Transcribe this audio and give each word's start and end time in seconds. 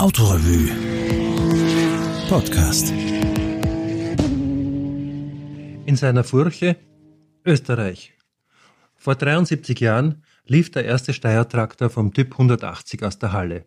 Autorevue 0.00 0.68
Podcast. 2.28 2.92
In 5.86 5.96
seiner 5.96 6.22
Furche 6.22 6.76
Österreich. 7.44 8.14
Vor 8.94 9.16
73 9.16 9.80
Jahren 9.80 10.22
lief 10.46 10.70
der 10.70 10.84
erste 10.84 11.12
Steiertraktor 11.12 11.90
vom 11.90 12.14
Typ 12.14 12.30
180 12.30 13.02
aus 13.02 13.18
der 13.18 13.32
Halle. 13.32 13.64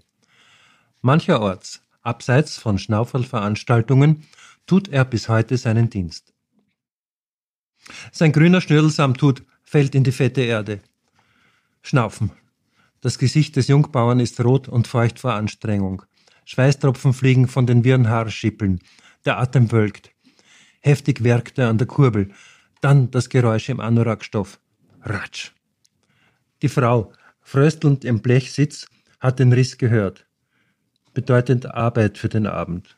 Mancherorts, 1.02 1.82
abseits 2.02 2.58
von 2.58 2.80
Schnauferlveranstaltungen, 2.80 4.24
tut 4.66 4.88
er 4.88 5.04
bis 5.04 5.28
heute 5.28 5.58
seinen 5.58 5.90
Dienst. 5.90 6.34
Sein 8.14 8.32
grüner 8.32 8.62
Schnürlsamthut 8.62 9.44
fällt 9.64 9.96
in 9.96 10.06
die 10.06 10.14
fette 10.14 10.44
Erde. 10.44 10.80
Schnaufen. 11.82 12.32
Das 13.02 13.18
Gesicht 13.18 13.58
des 13.58 13.68
Jungbauern 13.68 14.22
ist 14.22 14.40
rot 14.40 14.70
und 14.70 14.88
feucht 14.88 15.20
vor 15.20 15.34
Anstrengung. 15.34 16.04
Schweißtropfen 16.52 17.14
fliegen 17.14 17.48
von 17.48 17.66
den 17.66 17.86
wirren 17.86 18.10
Haarschippeln. 18.10 18.82
Der 19.24 19.40
Atem 19.40 19.72
wölkt. 19.72 20.12
Heftig 20.82 21.24
werkt 21.24 21.58
er 21.58 21.70
an 21.70 21.78
der 21.78 21.88
Kurbel. 21.88 22.34
Dann 22.82 23.10
das 23.10 23.30
Geräusch 23.30 23.70
im 23.70 23.80
Anorakstoff. 23.80 24.60
Ratsch. 25.02 25.52
Die 26.62 26.68
Frau, 26.68 27.14
fröstelnd 27.40 28.04
im 28.04 28.20
Blechsitz, 28.20 28.88
hat 29.22 29.40
den 29.40 29.54
Riss 29.54 29.78
gehört. 29.78 30.28
Bedeutend 31.14 31.74
Arbeit 31.74 32.18
für 32.18 32.28
den 32.28 32.46
Abend. 32.46 32.98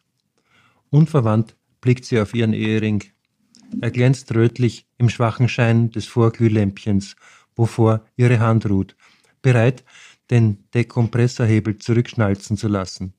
Unverwandt 0.89 1.55
blickt 1.79 2.05
sie 2.05 2.19
auf 2.19 2.33
ihren 2.33 2.53
Ehering. 2.53 3.03
Er 3.81 3.91
glänzt 3.91 4.33
rötlich 4.33 4.87
im 4.97 5.09
schwachen 5.09 5.47
Schein 5.47 5.91
des 5.91 6.07
Vorglühlämpchens, 6.07 7.15
wovor 7.55 8.03
ihre 8.15 8.39
Hand 8.39 8.67
ruht, 8.67 8.95
bereit, 9.43 9.83
den 10.31 10.63
Dekompressorhebel 10.73 11.77
zurückschnalzen 11.77 12.57
zu 12.57 12.67
lassen. 12.67 13.13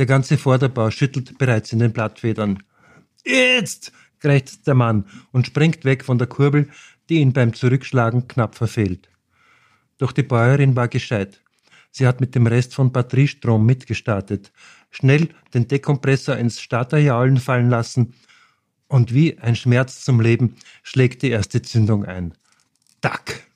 Der 0.00 0.06
ganze 0.06 0.38
Vorderbau 0.38 0.90
schüttelt 0.90 1.36
bereits 1.36 1.74
in 1.74 1.78
den 1.78 1.92
Blattfedern. 1.92 2.62
Jetzt! 3.22 3.92
krächzt 4.18 4.66
der 4.66 4.74
Mann 4.74 5.04
und 5.30 5.46
springt 5.46 5.84
weg 5.84 6.06
von 6.06 6.16
der 6.16 6.26
Kurbel, 6.26 6.70
die 7.10 7.16
ihn 7.16 7.34
beim 7.34 7.52
Zurückschlagen 7.52 8.26
knapp 8.26 8.54
verfehlt. 8.54 9.10
Doch 9.98 10.12
die 10.12 10.22
Bäuerin 10.22 10.74
war 10.74 10.88
gescheit. 10.88 11.42
Sie 11.90 12.06
hat 12.06 12.18
mit 12.18 12.34
dem 12.34 12.46
Rest 12.46 12.74
von 12.74 12.92
Batteriestrom 12.92 13.66
mitgestartet, 13.66 14.52
schnell 14.90 15.28
den 15.52 15.68
Dekompressor 15.68 16.38
ins 16.38 16.62
Starterjaulen 16.62 17.36
fallen 17.36 17.68
lassen 17.68 18.14
und 18.88 19.12
wie 19.12 19.38
ein 19.38 19.54
Schmerz 19.54 20.02
zum 20.02 20.22
Leben 20.22 20.56
schlägt 20.82 21.20
die 21.20 21.28
erste 21.28 21.60
Zündung 21.60 22.06
ein. 22.06 22.32
Tack! 23.02 23.46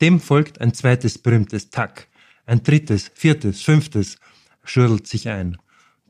Dem 0.00 0.18
folgt 0.18 0.62
ein 0.62 0.72
zweites 0.72 1.18
berühmtes 1.18 1.68
Tack, 1.68 2.08
ein 2.46 2.62
drittes, 2.62 3.10
viertes, 3.14 3.60
fünftes, 3.60 4.16
schürdelt 4.70 5.06
sich 5.06 5.28
ein. 5.28 5.58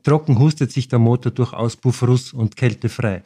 Trocken 0.03 0.39
hustet 0.39 0.71
sich 0.71 0.87
der 0.87 0.99
Motor 0.99 1.31
durch 1.31 1.53
Auspuff 1.53 2.03
Russ 2.03 2.33
und 2.33 2.55
Kälte 2.55 2.89
frei. 2.89 3.23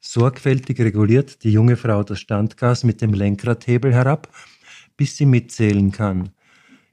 Sorgfältig 0.00 0.78
reguliert 0.80 1.42
die 1.44 1.52
junge 1.52 1.76
Frau 1.76 2.02
das 2.02 2.20
Standgas 2.20 2.84
mit 2.84 3.02
dem 3.02 3.12
Lenkradhebel 3.12 3.92
herab, 3.92 4.28
bis 4.96 5.16
sie 5.16 5.26
mitzählen 5.26 5.92
kann, 5.92 6.30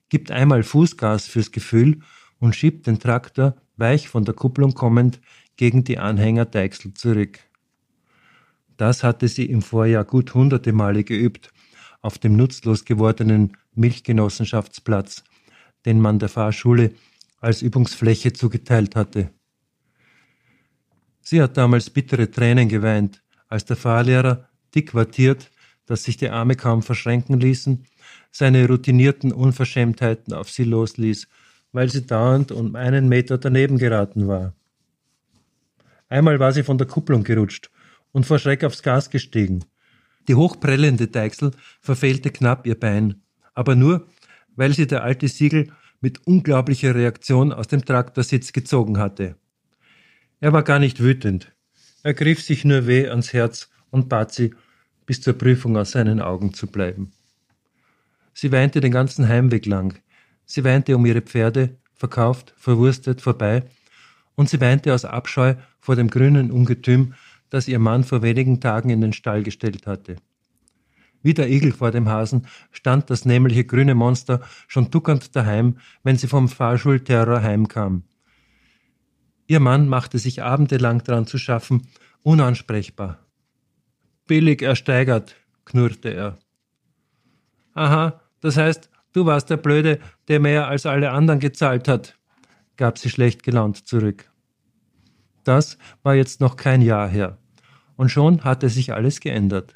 gibt 0.09 0.31
einmal 0.31 0.63
Fußgas 0.63 1.27
fürs 1.27 1.51
Gefühl 1.51 1.99
und 2.39 2.55
schiebt 2.55 2.87
den 2.87 2.99
Traktor, 2.99 3.55
weich 3.77 4.07
von 4.07 4.25
der 4.25 4.33
Kupplung 4.33 4.73
kommend, 4.73 5.19
gegen 5.57 5.83
die 5.83 5.97
Anhänger 5.97 6.45
Deichsel 6.45 6.93
zurück. 6.93 7.39
Das 8.77 9.03
hatte 9.03 9.27
sie 9.27 9.45
im 9.45 9.61
Vorjahr 9.61 10.03
gut 10.03 10.33
hunderte 10.33 10.73
Male 10.73 11.03
geübt, 11.03 11.51
auf 12.01 12.17
dem 12.17 12.35
nutzlos 12.35 12.85
gewordenen 12.85 13.57
Milchgenossenschaftsplatz, 13.73 15.23
den 15.85 15.99
man 15.99 16.19
der 16.19 16.29
Fahrschule 16.29 16.91
als 17.45 17.61
Übungsfläche 17.61 18.33
zugeteilt 18.33 18.95
hatte. 18.95 19.29
Sie 21.21 21.41
hat 21.41 21.57
damals 21.57 21.91
bittere 21.91 22.29
Tränen 22.31 22.67
geweint, 22.67 23.23
als 23.47 23.65
der 23.65 23.75
Fahrlehrer, 23.75 24.49
dick 24.73 24.95
wattiert, 24.95 25.51
dass 25.85 26.03
sich 26.03 26.17
die 26.17 26.29
Arme 26.29 26.55
kaum 26.55 26.81
verschränken 26.81 27.39
ließen, 27.39 27.85
seine 28.31 28.67
routinierten 28.67 29.31
Unverschämtheiten 29.31 30.33
auf 30.33 30.49
sie 30.49 30.63
losließ, 30.63 31.27
weil 31.71 31.89
sie 31.89 32.07
dauernd 32.07 32.51
um 32.51 32.75
einen 32.75 33.07
Meter 33.09 33.37
daneben 33.37 33.77
geraten 33.77 34.27
war. 34.27 34.53
Einmal 36.09 36.39
war 36.39 36.51
sie 36.51 36.63
von 36.63 36.79
der 36.79 36.87
Kupplung 36.87 37.23
gerutscht 37.23 37.69
und 38.11 38.25
vor 38.25 38.39
Schreck 38.39 38.63
aufs 38.63 38.81
Gas 38.81 39.11
gestiegen. 39.11 39.65
Die 40.27 40.35
hochprellende 40.35 41.07
Deichsel 41.07 41.51
verfehlte 41.79 42.31
knapp 42.31 42.65
ihr 42.65 42.79
Bein, 42.79 43.21
aber 43.53 43.75
nur, 43.75 44.07
weil 44.55 44.73
sie 44.73 44.87
der 44.87 45.03
alte 45.03 45.27
Siegel 45.27 45.71
mit 46.01 46.25
unglaublicher 46.27 46.93
Reaktion 46.95 47.51
aus 47.51 47.67
dem 47.67 47.83
Traktorsitz 47.83 48.53
gezogen 48.53 48.97
hatte. 48.97 49.35
Er 50.39 50.53
war 50.53 50.63
gar 50.63 50.79
nicht 50.79 51.01
wütend. 51.01 51.53
Er 52.03 52.13
griff 52.13 52.41
sich 52.41 52.65
nur 52.65 52.87
weh 52.87 53.07
ans 53.09 53.33
Herz 53.33 53.69
und 53.89 54.09
bat 54.09 54.33
sie, 54.33 54.53
bis 55.05 55.21
zur 55.21 55.33
Prüfung 55.33 55.77
aus 55.77 55.91
seinen 55.91 56.21
Augen 56.21 56.53
zu 56.53 56.67
bleiben. 56.67 57.11
Sie 58.33 58.51
weinte 58.51 58.81
den 58.81 58.91
ganzen 58.91 59.27
Heimweg 59.27 59.65
lang. 59.65 59.99
Sie 60.45 60.63
weinte 60.63 60.95
um 60.95 61.05
ihre 61.05 61.21
Pferde, 61.21 61.77
verkauft, 61.93 62.53
verwurstet, 62.57 63.21
vorbei, 63.21 63.63
und 64.35 64.49
sie 64.49 64.59
weinte 64.59 64.93
aus 64.93 65.05
Abscheu 65.05 65.55
vor 65.79 65.95
dem 65.95 66.09
grünen 66.09 66.51
Ungetüm, 66.51 67.13
das 67.49 67.67
ihr 67.67 67.79
Mann 67.79 68.03
vor 68.03 68.21
wenigen 68.21 68.59
Tagen 68.59 68.89
in 68.89 69.01
den 69.01 69.13
Stall 69.13 69.43
gestellt 69.43 69.87
hatte. 69.87 70.17
Wie 71.25 71.33
der 71.33 71.49
Igel 71.49 71.71
vor 71.71 71.89
dem 71.89 72.07
Hasen 72.07 72.45
stand 72.69 73.09
das 73.09 73.25
nämliche 73.25 73.65
grüne 73.65 73.95
Monster 73.95 74.41
schon 74.67 74.91
duckend 74.91 75.35
daheim, 75.35 75.79
wenn 76.03 76.17
sie 76.17 76.27
vom 76.27 76.47
Fahrschulterror 76.47 77.41
heimkam. 77.41 78.03
Ihr 79.47 79.59
Mann 79.59 79.87
machte 79.87 80.19
sich 80.19 80.43
abendelang 80.43 81.03
daran 81.03 81.25
zu 81.25 81.39
schaffen, 81.39 81.87
unansprechbar. 82.21 83.25
Billig 84.27 84.61
ersteigert, 84.61 85.35
knurrte 85.65 86.13
er. 86.13 86.37
Aha, 87.73 88.21
das 88.39 88.57
heißt, 88.57 88.91
du 89.11 89.25
warst 89.25 89.49
der 89.49 89.57
Blöde, 89.57 89.97
der 90.27 90.39
mehr 90.39 90.67
als 90.67 90.85
alle 90.85 91.09
anderen 91.09 91.39
gezahlt 91.39 91.87
hat, 91.87 92.19
gab 92.77 92.99
sie 92.99 93.09
schlecht 93.09 93.41
gelaunt 93.41 93.87
zurück. 93.87 94.29
Das 95.43 95.79
war 96.03 96.13
jetzt 96.13 96.39
noch 96.39 96.55
kein 96.55 96.83
Jahr 96.83 97.09
her, 97.09 97.39
und 97.95 98.09
schon 98.09 98.43
hatte 98.43 98.69
sich 98.69 98.93
alles 98.93 99.21
geändert. 99.21 99.73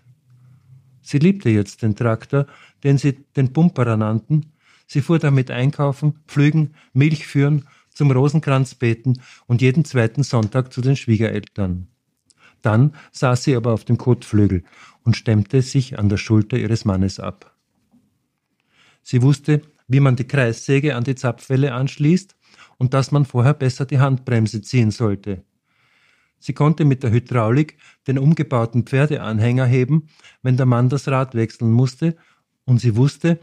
Sie 1.10 1.18
liebte 1.18 1.50
jetzt 1.50 1.82
den 1.82 1.96
Traktor, 1.96 2.46
den 2.84 3.00
sie 3.00 3.14
den 3.36 3.52
Pumperer 3.52 3.98
nannten, 3.98 4.52
sie 4.86 5.02
fuhr 5.02 5.18
damit 5.18 5.50
einkaufen, 5.50 6.20
pflügen, 6.28 6.76
Milch 6.94 7.26
führen, 7.26 7.68
zum 7.90 8.12
Rosenkranz 8.12 8.76
beten 8.76 9.20
und 9.48 9.64
jeden 9.64 9.86
zweiten 9.86 10.22
Sonntag 10.22 10.72
zu 10.72 10.82
den 10.82 10.96
Schwiegereltern. 10.96 11.88
Dann 12.62 12.94
saß 13.12 13.44
sie 13.44 13.56
aber 13.56 13.74
auf 13.74 13.86
dem 13.86 13.98
Kotflügel 13.98 14.64
und 15.02 15.18
stemmte 15.18 15.64
sich 15.64 15.98
an 15.98 16.10
der 16.10 16.18
Schulter 16.18 16.58
ihres 16.58 16.86
Mannes 16.86 17.20
ab. 17.20 17.58
Sie 19.02 19.24
wusste, 19.24 19.64
wie 19.88 20.02
man 20.02 20.16
die 20.16 20.28
Kreissäge 20.28 20.96
an 20.96 21.06
die 21.06 21.16
Zapfwelle 21.16 21.74
anschließt 21.74 22.36
und 22.78 22.94
dass 22.94 23.12
man 23.12 23.26
vorher 23.26 23.56
besser 23.56 23.88
die 23.88 23.98
Handbremse 23.98 24.62
ziehen 24.62 24.92
sollte. 24.92 25.44
Sie 26.40 26.54
konnte 26.54 26.86
mit 26.86 27.04
der 27.04 27.12
Hydraulik 27.12 27.78
den 28.08 28.18
umgebauten 28.18 28.84
Pferdeanhänger 28.84 29.66
heben, 29.66 30.08
wenn 30.42 30.58
der 30.58 30.66
Mann 30.66 30.90
das 30.90 31.08
Rad 31.08 31.36
wechseln 31.36 31.72
musste, 31.72 32.16
und 32.66 32.80
sie 32.80 32.96
wusste, 32.96 33.40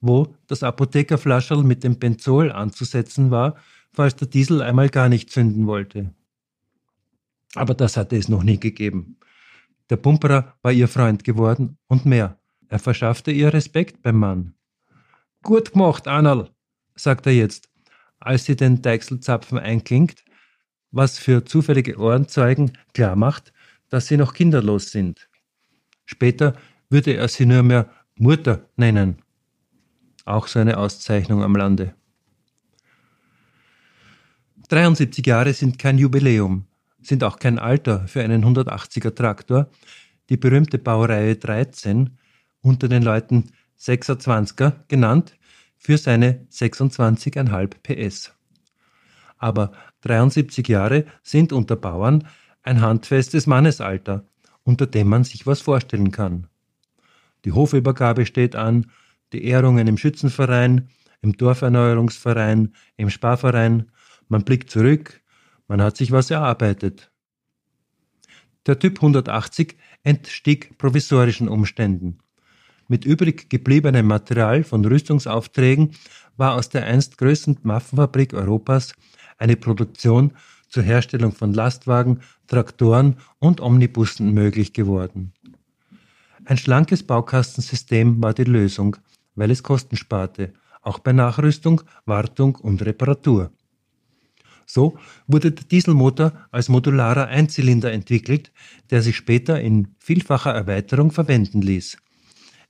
wo 0.00 0.34
das 0.46 0.62
Apothekerflascherl 0.62 1.62
mit 1.62 1.84
dem 1.84 1.98
Benzol 1.98 2.52
anzusetzen 2.52 3.30
war, 3.30 3.56
falls 3.92 4.16
der 4.16 4.28
Diesel 4.28 4.62
einmal 4.62 4.88
gar 4.88 5.08
nicht 5.08 5.30
zünden 5.30 5.66
wollte. 5.66 6.14
Aber 7.54 7.74
das 7.74 7.96
hatte 7.96 8.16
es 8.16 8.28
noch 8.28 8.42
nie 8.42 8.58
gegeben. 8.58 9.16
Der 9.90 9.96
Pumperer 9.96 10.54
war 10.62 10.72
ihr 10.72 10.88
Freund 10.88 11.24
geworden 11.24 11.76
und 11.86 12.06
mehr. 12.06 12.38
Er 12.68 12.78
verschaffte 12.78 13.30
ihr 13.30 13.52
Respekt 13.52 14.02
beim 14.02 14.16
Mann. 14.16 14.54
Gut 15.42 15.72
gemacht, 15.72 16.08
Annal, 16.08 16.48
sagt 16.94 17.26
er 17.26 17.34
jetzt, 17.34 17.68
als 18.18 18.44
sie 18.44 18.56
den 18.56 18.80
Deichselzapfen 18.80 19.58
einklingt, 19.58 20.24
was 20.92 21.18
für 21.18 21.44
zufällige 21.44 21.98
Ohrenzeugen 21.98 22.78
klar 22.94 23.16
macht, 23.16 23.52
dass 23.88 24.06
sie 24.06 24.16
noch 24.16 24.34
kinderlos 24.34 24.90
sind. 24.90 25.28
Später 26.04 26.54
würde 26.88 27.14
er 27.14 27.28
sie 27.28 27.46
nur 27.46 27.62
mehr 27.62 27.90
Mutter 28.16 28.68
nennen. 28.76 29.16
Auch 30.24 30.46
so 30.46 30.60
eine 30.60 30.76
Auszeichnung 30.76 31.42
am 31.42 31.56
Lande. 31.56 31.94
73 34.68 35.26
Jahre 35.26 35.52
sind 35.52 35.78
kein 35.78 35.98
Jubiläum, 35.98 36.66
sind 37.02 37.24
auch 37.24 37.38
kein 37.38 37.58
Alter 37.58 38.06
für 38.06 38.22
einen 38.22 38.44
180er 38.44 39.14
Traktor. 39.14 39.68
Die 40.28 40.36
berühmte 40.36 40.78
Baureihe 40.78 41.36
13 41.36 42.16
unter 42.62 42.88
den 42.88 43.02
Leuten 43.02 43.50
26er 43.78 44.72
genannt 44.88 45.36
für 45.76 45.98
seine 45.98 46.46
26,5 46.50 47.74
PS. 47.82 48.32
Aber 49.36 49.72
73 50.02 50.68
Jahre 50.68 51.04
sind 51.22 51.52
unter 51.52 51.76
Bauern 51.76 52.28
ein 52.62 52.80
handfestes 52.80 53.46
Mannesalter, 53.46 54.26
unter 54.62 54.86
dem 54.86 55.08
man 55.08 55.24
sich 55.24 55.46
was 55.46 55.60
vorstellen 55.60 56.10
kann. 56.10 56.46
Die 57.44 57.52
Hofübergabe 57.52 58.26
steht 58.26 58.54
an, 58.54 58.90
die 59.32 59.44
Ehrungen 59.44 59.88
im 59.88 59.98
Schützenverein, 59.98 60.88
im 61.22 61.36
Dorferneuerungsverein, 61.36 62.74
im 62.96 63.10
Sparverein. 63.10 63.90
Man 64.28 64.44
blickt 64.44 64.70
zurück, 64.70 65.20
man 65.66 65.80
hat 65.80 65.96
sich 65.96 66.12
was 66.12 66.30
erarbeitet. 66.30 67.10
Der 68.66 68.78
Typ 68.78 68.98
180 68.98 69.76
entstieg 70.04 70.78
provisorischen 70.78 71.48
Umständen. 71.48 72.18
Mit 72.88 73.04
übrig 73.04 73.48
gebliebenem 73.48 74.06
Material 74.06 74.64
von 74.64 74.84
Rüstungsaufträgen 74.84 75.92
war 76.36 76.54
aus 76.54 76.68
der 76.68 76.84
einst 76.84 77.18
größten 77.18 77.58
Waffenfabrik 77.62 78.34
Europas 78.34 78.94
eine 79.38 79.56
Produktion 79.56 80.32
zur 80.68 80.82
Herstellung 80.82 81.32
von 81.32 81.52
Lastwagen, 81.52 82.20
Traktoren 82.46 83.16
und 83.38 83.60
Omnibussen 83.60 84.32
möglich 84.32 84.72
geworden. 84.72 85.32
Ein 86.44 86.56
schlankes 86.56 87.02
Baukastensystem 87.02 88.22
war 88.22 88.34
die 88.34 88.44
Lösung, 88.44 88.96
weil 89.34 89.50
es 89.50 89.62
Kosten 89.62 89.96
sparte, 89.96 90.52
auch 90.80 90.98
bei 90.98 91.12
Nachrüstung, 91.12 91.82
Wartung 92.04 92.56
und 92.56 92.84
Reparatur. 92.84 93.52
So 94.66 94.98
wurde 95.26 95.52
der 95.52 95.64
Dieselmotor 95.66 96.32
als 96.50 96.68
modularer 96.68 97.26
Einzylinder 97.26 97.92
entwickelt, 97.92 98.52
der 98.90 99.02
sich 99.02 99.16
später 99.16 99.60
in 99.60 99.94
vielfacher 99.98 100.52
Erweiterung 100.52 101.10
verwenden 101.10 101.62
ließ. 101.62 101.98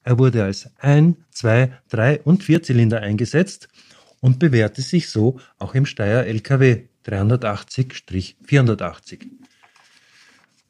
Er 0.04 0.18
wurde 0.18 0.44
als 0.44 0.70
Ein-, 0.78 1.16
Zwei-, 1.30 1.72
Drei- 1.88 2.20
und 2.22 2.44
Vierzylinder 2.44 3.00
eingesetzt 3.00 3.68
und 4.20 4.38
bewährte 4.38 4.82
sich 4.82 5.08
so 5.10 5.40
auch 5.58 5.74
im 5.74 5.86
Steyr 5.86 6.26
LKW 6.26 6.84
380-480. 7.06 9.26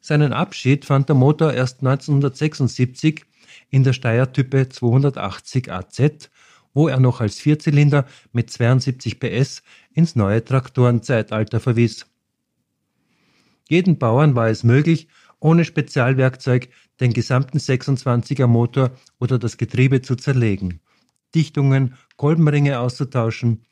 Seinen 0.01 0.33
Abschied 0.33 0.85
fand 0.85 1.07
der 1.07 1.15
Motor 1.15 1.53
erst 1.53 1.79
1976 1.79 3.23
in 3.69 3.83
der 3.83 3.93
Steyr-Type 3.93 4.69
280 4.69 5.71
AZ, 5.71 6.29
wo 6.73 6.87
er 6.87 6.99
noch 6.99 7.21
als 7.21 7.39
Vierzylinder 7.39 8.05
mit 8.33 8.51
72 8.51 9.19
PS 9.19 9.63
ins 9.93 10.15
neue 10.15 10.43
Traktorenzeitalter 10.43 11.59
verwies. 11.59 12.07
Jeden 13.69 13.97
Bauern 13.97 14.35
war 14.35 14.49
es 14.49 14.63
möglich, 14.63 15.07
ohne 15.43 15.65
Spezialwerkzeug 15.65 16.69
den 17.01 17.11
gesamten 17.11 17.57
26er 17.57 18.47
Motor 18.47 18.91
oder 19.19 19.37
das 19.37 19.57
Getriebe 19.57 20.01
zu 20.01 20.15
zerlegen, 20.15 20.79
Dichtungen, 21.35 21.95
Kolbenringe 22.15 22.79
auszutauschen, 22.79 23.65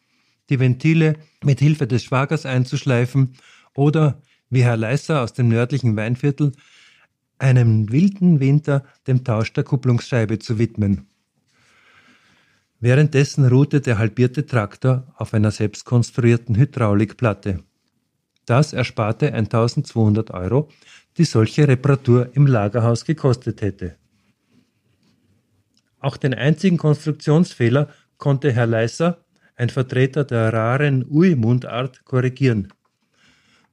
die 0.50 0.60
Ventile 0.60 1.16
mit 1.44 1.60
Hilfe 1.60 1.88
des 1.88 2.04
Schwagers 2.04 2.46
einzuschleifen 2.46 3.36
oder, 3.74 4.22
wie 4.50 4.64
Herr 4.64 4.76
Leisser 4.76 5.22
aus 5.22 5.32
dem 5.32 5.48
nördlichen 5.48 5.96
Weinviertel, 5.96 6.52
einem 7.40 7.90
wilden 7.90 8.42
Winter 8.42 8.84
dem 9.08 9.24
Tausch 9.24 9.54
der 9.54 9.64
Kupplungsscheibe 9.64 10.40
zu 10.40 10.60
widmen. 10.60 11.08
Währenddessen 12.82 13.48
ruhte 13.48 13.80
der 13.80 13.98
halbierte 13.98 14.46
Traktor 14.46 15.14
auf 15.16 15.34
einer 15.34 15.52
selbstkonstruierten 15.52 16.58
Hydraulikplatte. 16.58 17.64
Das 18.46 18.74
ersparte 18.74 19.34
1200 19.34 20.32
Euro, 20.32 20.70
die 21.18 21.26
solche 21.26 21.68
Reparatur 21.68 22.30
im 22.34 22.48
Lagerhaus 22.48 23.06
gekostet 23.06 23.62
hätte. 23.62 23.96
Auch 26.00 26.18
den 26.18 26.34
einzigen 26.34 26.78
Konstruktionsfehler 26.78 27.90
konnte 28.18 28.52
Herr 28.52 28.66
Leisser, 28.66 29.24
ein 29.56 29.70
Vertreter 29.70 30.24
der 30.24 30.52
raren 30.52 31.06
Ui-Mundart, 31.08 32.04
korrigieren. 32.06 32.74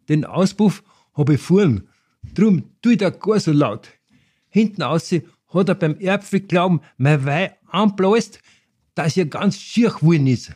Den 0.08 0.24
Auspuff 0.24 0.82
habe 1.14 1.34
ich 1.34 1.40
vorn, 1.40 1.88
drum 2.34 2.64
tu 2.82 2.90
ich 2.90 2.98
da 2.98 3.10
gar 3.10 3.40
so 3.40 3.52
laut. 3.52 3.88
Hinten 4.50 4.82
aussehen 4.82 5.24
hat 5.48 5.68
er 5.68 5.74
beim 5.74 5.98
Erbfrick 5.98 6.48
glauben, 6.48 6.80
mein 6.98 7.24
Weih 7.24 7.56
anbläst, 7.66 8.40
dass 8.94 9.16
er 9.16 9.26
ganz 9.26 9.58
schier 9.58 9.90
geworden 9.90 10.26
ist. 10.26 10.52